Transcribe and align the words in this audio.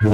Merhaba. 0.00 0.10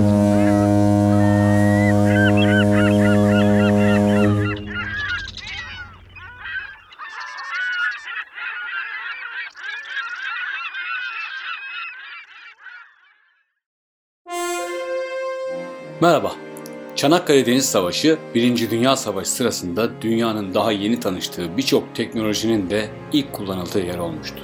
Çanakkale 16.96 17.46
Deniz 17.46 17.66
Savaşı, 17.66 18.18
Birinci 18.34 18.70
Dünya 18.70 18.96
Savaşı 18.96 19.30
sırasında 19.30 20.02
dünyanın 20.02 20.54
daha 20.54 20.72
yeni 20.72 21.00
tanıştığı 21.00 21.56
birçok 21.56 21.94
teknolojinin 21.94 22.70
de 22.70 22.88
ilk 23.12 23.32
kullanıldığı 23.32 23.86
yer 23.86 23.98
olmuştu. 23.98 24.38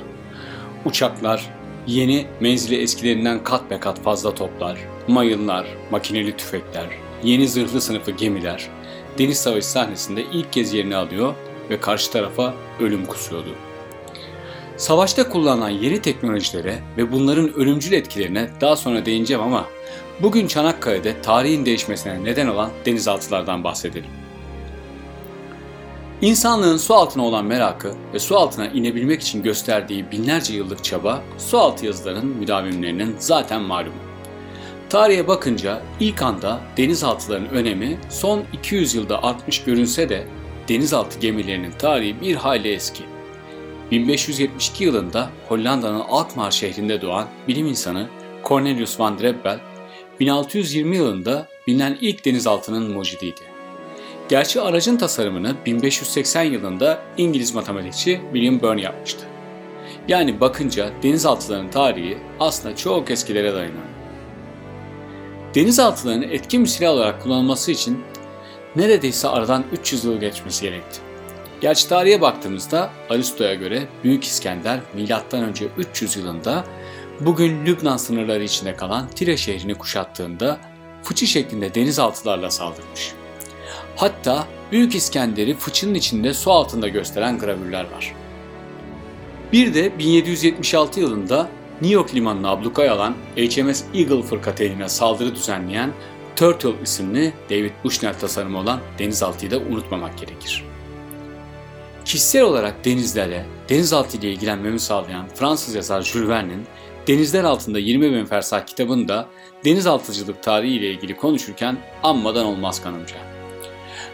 Uçaklar, 0.85 1.51
yeni 1.87 2.27
menzili 2.41 2.83
eskilerinden 2.83 3.45
kat 3.45 3.71
be 3.71 3.81
kat 3.81 4.03
fazla 4.03 4.35
toplar, 4.35 4.79
mayınlar, 5.11 5.67
makineli 5.91 6.37
tüfekler, 6.37 6.87
yeni 7.23 7.49
zırhlı 7.49 7.81
sınıfı 7.81 8.11
gemiler, 8.11 8.69
deniz 9.19 9.39
savaşı 9.39 9.71
sahnesinde 9.71 10.25
ilk 10.33 10.53
kez 10.53 10.75
yerini 10.75 10.97
alıyor 10.97 11.35
ve 11.71 11.81
karşı 11.81 12.13
tarafa 12.13 12.55
ölüm 12.81 13.07
kusuyordu. 13.07 13.55
Savaşta 14.77 15.29
kullanılan 15.29 15.71
yeni 15.71 16.03
teknolojilere 16.03 16.79
ve 16.97 17.13
bunların 17.13 17.55
ölümcül 17.55 17.93
etkilerine 17.93 18.51
daha 18.61 18.77
sonra 18.77 19.07
değineceğim 19.07 19.43
ama 19.43 19.67
bugün 20.23 20.47
Çanakkale'de 20.47 21.23
tarihin 21.23 21.67
değişmesine 21.67 22.25
neden 22.25 22.47
olan 22.47 22.71
denizaltılardan 22.87 23.65
bahsedelim. 23.65 24.11
İnsanlığın 26.21 26.77
su 26.77 26.95
altına 26.95 27.25
olan 27.25 27.45
merakı 27.45 27.95
ve 28.15 28.19
su 28.19 28.39
altına 28.39 28.67
inebilmek 28.67 29.23
için 29.23 29.43
gösterdiği 29.43 30.11
binlerce 30.11 30.55
yıllık 30.55 30.85
çaba 30.85 31.23
su 31.39 31.59
altı 31.59 31.87
yazıların 31.87 32.27
müdavimlerinin 32.27 33.17
zaten 33.19 33.63
malumu. 33.63 34.10
Tarihe 34.91 35.29
bakınca 35.29 35.83
ilk 36.01 36.23
anda 36.23 36.61
denizaltıların 36.77 37.49
önemi 37.49 37.99
son 38.09 38.45
200 38.53 38.95
yılda 38.95 39.23
artmış 39.23 39.65
görünse 39.65 40.09
de 40.09 40.27
denizaltı 40.69 41.19
gemilerinin 41.19 41.73
tarihi 41.79 42.21
bir 42.21 42.35
hayli 42.35 42.73
eski. 42.73 43.03
1572 43.91 44.85
yılında 44.85 45.31
Hollanda'nın 45.49 46.01
Alkmaar 46.01 46.51
şehrinde 46.51 47.03
doğan 47.03 47.29
bilim 47.49 47.67
insanı 47.67 48.09
Cornelius 48.45 49.01
van 49.01 49.19
Drebbel, 49.19 49.59
1620 50.21 50.97
yılında 50.97 51.49
bilinen 51.67 51.99
ilk 52.01 52.25
denizaltının 52.25 52.93
mucidiydi. 52.93 53.41
Gerçi 54.29 54.61
aracın 54.61 54.97
tasarımını 54.97 55.57
1580 55.67 56.43
yılında 56.43 57.03
İngiliz 57.17 57.55
matematikçi 57.55 58.21
William 58.33 58.63
Byrne 58.63 58.83
yapmıştı. 58.83 59.27
Yani 60.09 60.41
bakınca 60.41 60.91
denizaltıların 61.03 61.71
tarihi 61.71 62.19
aslında 62.41 62.77
çok 62.77 63.11
eskilere 63.11 63.55
dayanıyor. 63.55 64.00
Denizaltılarının 65.55 66.31
etkin 66.31 66.65
bir 66.65 66.69
silah 66.69 66.93
olarak 66.93 67.23
kullanılması 67.23 67.71
için 67.71 68.05
neredeyse 68.77 69.29
aradan 69.29 69.65
300 69.73 70.05
yıl 70.05 70.21
geçmesi 70.21 70.63
gerekti. 70.63 71.01
Gerçi 71.61 71.89
tarihe 71.89 72.21
baktığımızda 72.21 72.91
Aristo'ya 73.11 73.55
göre 73.55 73.89
Büyük 74.05 74.25
İskender 74.25 74.81
M.Ö. 74.95 75.69
300 75.79 76.17
yılında 76.17 76.65
bugün 77.21 77.67
Lübnan 77.67 77.97
sınırları 77.97 78.45
içinde 78.45 78.77
kalan 78.77 79.09
Tire 79.09 79.37
şehrini 79.37 79.75
kuşattığında 79.75 80.59
fıçı 81.03 81.27
şeklinde 81.27 81.75
denizaltılarla 81.75 82.51
saldırmış. 82.51 83.13
Hatta 83.97 84.47
Büyük 84.73 84.95
İskender'i 84.95 85.55
fıçının 85.55 85.95
içinde 85.95 86.35
su 86.35 86.53
altında 86.53 86.89
gösteren 86.89 87.39
gravürler 87.39 87.87
var. 87.97 88.15
Bir 89.53 89.75
de 89.75 89.99
1776 89.99 91.01
yılında 91.01 91.49
New 91.81 91.95
York 91.95 92.15
limanını 92.15 92.49
ablukaya 92.49 92.95
alan 92.95 93.15
HMS 93.37 93.85
Eagle 93.95 94.23
fırkateynine 94.23 94.89
saldırı 94.89 95.35
düzenleyen 95.35 95.93
Turtle 96.37 96.83
isimli 96.83 97.33
David 97.51 97.71
Bushnell 97.85 98.15
tasarımı 98.15 98.59
olan 98.59 98.81
denizaltıyı 98.99 99.51
da 99.51 99.59
unutmamak 99.59 100.19
gerekir. 100.19 100.65
Kişisel 102.05 102.43
olarak 102.43 102.85
denizlerle, 102.85 103.47
denizaltı 103.69 104.17
ile 104.17 104.33
ilgilenmemi 104.33 104.81
sağlayan 104.81 105.29
Fransız 105.35 105.75
yazar 105.75 106.03
Jules 106.03 106.29
Verne'in 106.29 106.67
Denizler 107.07 107.45
Altında 107.45 107.79
20 107.79 108.13
bin 108.13 108.25
fersah 108.25 108.67
kitabında 108.67 109.29
denizaltıcılık 109.65 110.43
tarihi 110.43 110.75
ile 110.75 110.91
ilgili 110.91 111.17
konuşurken 111.17 111.77
anmadan 112.03 112.47
olmaz 112.47 112.83
kanımca. 112.83 113.40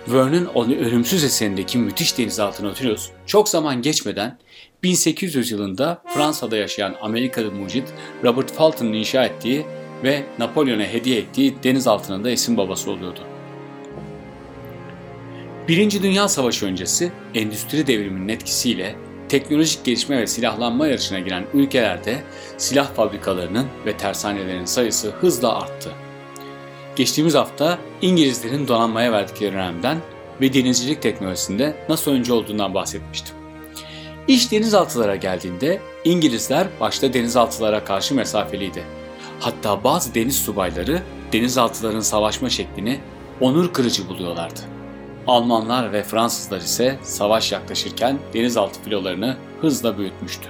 Verne'in 0.08 0.44
onun 0.44 0.72
ölümsüz 0.72 1.24
eserindeki 1.24 1.78
müthiş 1.78 2.18
denizaltı 2.18 2.64
Nautilus 2.64 3.10
çok 3.26 3.48
zaman 3.48 3.82
geçmeden 3.82 4.38
1800 4.82 5.50
yılında 5.50 6.02
Fransa'da 6.14 6.56
yaşayan 6.56 6.94
Amerikalı 7.02 7.52
mucit 7.52 7.88
Robert 8.24 8.52
Fulton'un 8.52 8.92
inşa 8.92 9.24
ettiği 9.24 9.66
ve 10.04 10.22
Napolyon'a 10.38 10.82
hediye 10.84 11.18
ettiği 11.18 11.54
denizaltının 11.62 12.24
da 12.24 12.30
esin 12.30 12.56
babası 12.56 12.90
oluyordu. 12.90 13.20
Birinci 15.68 16.02
Dünya 16.02 16.28
Savaşı 16.28 16.66
öncesi 16.66 17.12
endüstri 17.34 17.86
devriminin 17.86 18.28
etkisiyle 18.28 18.96
teknolojik 19.28 19.84
gelişme 19.84 20.18
ve 20.18 20.26
silahlanma 20.26 20.86
yarışına 20.86 21.18
giren 21.18 21.44
ülkelerde 21.54 22.22
silah 22.58 22.94
fabrikalarının 22.94 23.66
ve 23.86 23.96
tersanelerin 23.96 24.64
sayısı 24.64 25.10
hızla 25.10 25.58
arttı. 25.58 26.05
Geçtiğimiz 26.96 27.34
hafta 27.34 27.78
İngilizlerin 28.02 28.68
donanmaya 28.68 29.12
verdikleri 29.12 29.54
önemden 29.54 29.98
ve 30.40 30.54
denizcilik 30.54 31.02
teknolojisinde 31.02 31.76
nasıl 31.88 32.10
önce 32.10 32.32
olduğundan 32.32 32.74
bahsetmiştim. 32.74 33.36
İş 34.28 34.52
denizaltılara 34.52 35.16
geldiğinde 35.16 35.80
İngilizler 36.04 36.66
başta 36.80 37.12
denizaltılara 37.12 37.84
karşı 37.84 38.14
mesafeliydi. 38.14 38.84
Hatta 39.40 39.84
bazı 39.84 40.14
deniz 40.14 40.36
subayları 40.36 41.02
denizaltıların 41.32 42.00
savaşma 42.00 42.50
şeklini 42.50 43.00
onur 43.40 43.72
kırıcı 43.72 44.08
buluyorlardı. 44.08 44.60
Almanlar 45.26 45.92
ve 45.92 46.02
Fransızlar 46.02 46.58
ise 46.58 46.98
savaş 47.02 47.52
yaklaşırken 47.52 48.18
denizaltı 48.34 48.82
filolarını 48.82 49.36
hızla 49.60 49.98
büyütmüştü. 49.98 50.48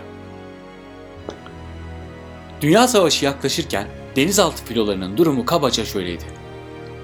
Dünya 2.61 2.89
Savaşı 2.89 3.25
yaklaşırken 3.25 3.89
denizaltı 4.17 4.65
filolarının 4.65 5.17
durumu 5.17 5.45
kabaca 5.45 5.85
şöyleydi. 5.85 6.36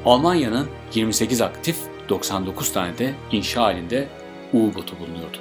Almanya'nın 0.07 0.69
28 0.95 1.41
aktif, 1.41 1.77
99 2.09 2.73
tane 2.73 2.99
de 2.99 3.15
inşa 3.33 3.63
halinde 3.63 4.09
U-botu 4.53 4.99
bulunuyordu. 5.01 5.39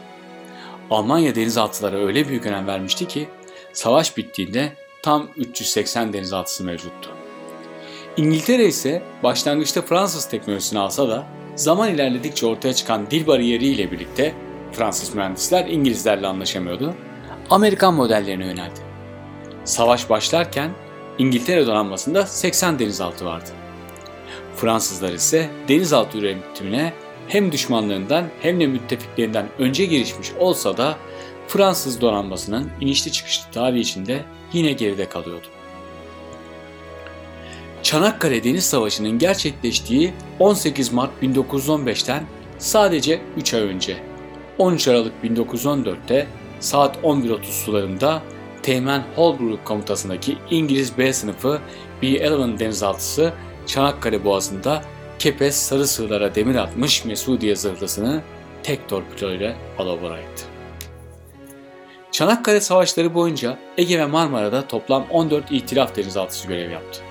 Almanya 0.90 1.36
denizaltılara 1.36 1.98
öyle 1.98 2.28
büyük 2.28 2.46
önem 2.46 2.68
vermişti 2.68 3.08
ki 3.08 3.28
savaş 3.74 4.18
bittiğinde 4.18 4.74
tam 5.04 5.28
380 5.38 6.14
denizaltısı 6.14 6.64
mevcuttu. 6.64 7.10
İngiltere 8.18 8.66
ise 8.66 9.04
başlangıçta 9.24 9.82
Fransız 9.82 10.26
teknolojisini 10.26 10.80
alsa 10.80 11.10
da 11.10 11.28
zaman 11.56 11.90
ilerledikçe 11.94 12.46
ortaya 12.46 12.74
çıkan 12.74 13.12
dil 13.12 13.28
bariyeri 13.28 13.92
birlikte 13.92 14.34
Fransız 14.72 15.16
mühendisler 15.16 15.66
İngilizlerle 15.66 16.28
anlaşamıyordu. 16.28 16.94
Amerikan 17.50 17.94
modellerine 17.94 18.46
yöneldi. 18.46 18.80
Savaş 19.64 20.10
başlarken 20.10 20.72
İngiltere 21.18 21.68
donanmasında 21.68 22.26
80 22.26 22.80
denizaltı 22.80 23.26
vardı. 23.26 23.50
Fransızlar 24.62 25.14
ise 25.14 25.50
denizaltı 25.68 26.18
üretimine 26.18 26.94
hem 27.28 27.52
düşmanlarından 27.52 28.26
hem 28.42 28.60
de 28.60 28.68
müttefiklerinden 28.68 29.48
önce 29.60 29.86
girişmiş 29.86 30.32
olsa 30.40 30.78
da 30.78 30.98
Fransız 31.48 32.02
donanmasının 32.02 32.70
inişli 32.82 33.12
çıkışlı 33.12 33.52
tarihi 33.52 33.80
içinde 33.80 34.24
yine 34.54 34.72
geride 34.72 35.10
kalıyordu. 35.10 35.48
Çanakkale 37.84 38.44
Deniz 38.44 38.66
Savaşı'nın 38.66 39.20
gerçekleştiği 39.20 40.14
18 40.40 40.94
Mart 40.94 41.12
1915'ten 41.24 42.24
sadece 42.58 43.22
3 43.38 43.54
ay 43.54 43.62
önce 43.62 43.98
13 44.58 44.88
Aralık 44.88 45.14
1914'te 45.24 46.28
saat 46.60 46.98
11.30 46.98 47.44
sularında 47.44 48.22
Teğmen 48.64 49.04
Holbrook 49.16 49.66
komutasındaki 49.66 50.38
İngiliz 50.50 50.98
B 50.98 51.14
sınıfı 51.14 51.62
B-11 52.02 52.60
denizaltısı 52.60 53.34
Çanakkale 53.72 54.24
Boğazı'nda 54.24 54.82
Kepez 55.20 55.56
sarı 55.56 55.88
sığlara 55.88 56.36
demir 56.36 56.56
atmış 56.56 57.06
Mesudiye 57.06 57.56
zırhlısını 57.56 58.22
tek 58.64 58.90
torpidoyla 58.90 59.56
alavara 59.78 60.18
etti. 60.18 60.44
Çanakkale 62.12 62.62
Savaşları 62.62 63.14
boyunca 63.14 63.58
Ege 63.78 64.00
ve 64.00 64.06
Marmara'da 64.06 64.68
toplam 64.68 65.06
14 65.10 65.52
ihtilaf 65.52 65.96
denizaltısı 65.96 66.48
görev 66.48 66.72
yaptı. 66.72 67.02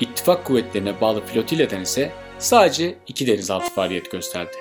İttifak 0.00 0.44
kuvvetlerine 0.44 1.00
bağlı 1.00 1.20
flotileden 1.20 1.80
ise 1.80 2.12
sadece 2.38 2.94
iki 3.06 3.26
denizaltı 3.26 3.74
faaliyet 3.74 4.10
gösterdi. 4.10 4.56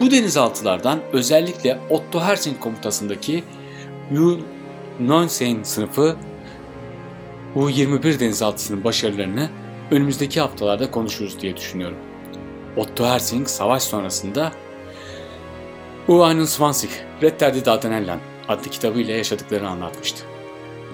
Bu 0.00 0.10
denizaltılardan 0.10 1.00
özellikle 1.12 1.78
Otto 1.90 2.20
Hersing 2.20 2.60
komutasındaki 2.60 3.44
U-19 4.10 5.64
sınıfı 5.64 6.16
U-21 7.54 8.20
denizaltısının 8.20 8.84
başarılarını 8.84 9.61
önümüzdeki 9.92 10.40
haftalarda 10.40 10.90
konuşuruz 10.90 11.40
diye 11.40 11.56
düşünüyorum. 11.56 11.98
Otto 12.76 13.06
Hersing 13.06 13.48
savaş 13.48 13.82
sonrasında 13.82 14.52
U-21 16.08 16.88
Retter 17.22 17.54
die 17.54 17.64
Dardanellen 17.64 18.18
adlı 18.48 18.70
kitabıyla 18.70 19.14
yaşadıklarını 19.14 19.68
anlatmıştı. 19.68 20.24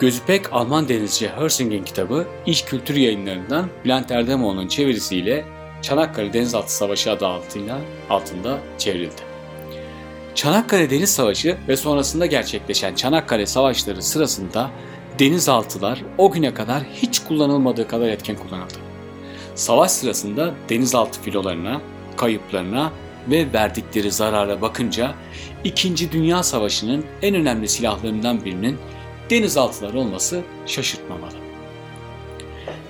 Gözüpek 0.00 0.52
Alman 0.52 0.88
denizci 0.88 1.28
Hersing'in 1.28 1.84
kitabı 1.84 2.26
İş 2.46 2.64
Kültür 2.64 2.96
Yayınları'ndan 2.96 3.68
Bülent 3.84 4.10
Erdemoğlu'nun 4.10 4.68
çevirisiyle 4.68 5.44
Çanakkale 5.82 6.32
Denizaltı 6.32 6.74
Savaşı 6.74 7.10
adı 7.10 7.26
altıyla 7.26 7.78
altında 8.10 8.58
çevrildi. 8.78 9.22
Çanakkale 10.34 10.90
Deniz 10.90 11.14
Savaşı 11.14 11.56
ve 11.68 11.76
sonrasında 11.76 12.26
gerçekleşen 12.26 12.94
Çanakkale 12.94 13.46
Savaşları 13.46 14.02
sırasında 14.02 14.70
denizaltılar 15.18 16.02
o 16.18 16.30
güne 16.30 16.54
kadar 16.54 16.82
hiç 16.82 17.18
kullanılmadığı 17.18 17.88
kadar 17.88 18.08
etkin 18.08 18.34
kullanıldı. 18.34 18.87
Savaş 19.58 19.90
sırasında 19.90 20.54
denizaltı 20.68 21.22
filolarına, 21.22 21.80
kayıplarına 22.16 22.92
ve 23.30 23.52
verdikleri 23.52 24.12
zarara 24.12 24.60
bakınca 24.60 25.14
İkinci 25.64 26.12
Dünya 26.12 26.42
Savaşı'nın 26.42 27.04
en 27.22 27.34
önemli 27.34 27.68
silahlarından 27.68 28.44
birinin 28.44 28.78
denizaltılar 29.30 29.94
olması 29.94 30.40
şaşırtmamalı. 30.66 31.34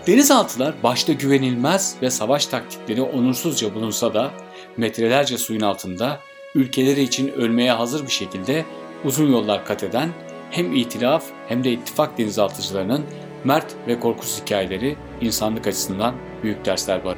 Denizaltılar 0.07 0.75
başta 0.83 1.13
güvenilmez 1.13 1.97
ve 2.03 2.11
savaş 2.11 2.47
taktikleri 2.47 3.03
onursuzca 3.03 3.75
bulunsa 3.75 4.15
da 4.15 4.31
metrelerce 4.77 5.39
suyun 5.39 5.61
altında 5.61 6.21
ülkeleri 6.55 7.03
için 7.03 7.29
ölmeye 7.29 7.73
hazır 7.73 8.07
bir 8.07 8.13
şekilde 8.13 8.65
uzun 9.05 9.33
yollar 9.33 9.65
kat 9.65 9.83
eden 9.83 10.09
hem 10.51 10.77
itilaf 10.77 11.25
hem 11.49 11.65
de 11.65 11.73
ittifak 11.73 12.19
denizaltıcılarının 12.19 13.05
mert 13.45 13.75
ve 13.89 14.01
korkusuz 14.01 14.43
hikayeleri 14.43 14.97
insanlık 15.21 15.67
açısından 15.67 16.15
büyük 16.43 16.65
dersler 16.65 17.05
var. 17.05 17.17